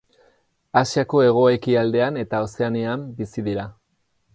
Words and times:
Asiako 0.81 1.21
hego-ekialdean 1.25 2.21
eta 2.25 2.43
Ozeanian 2.49 3.09
bizi 3.23 3.51
dira. 3.51 3.73